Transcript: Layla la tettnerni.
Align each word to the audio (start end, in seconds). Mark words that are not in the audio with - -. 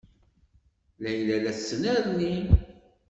Layla 1.01 1.37
la 1.39 1.51
tettnerni. 1.57 2.33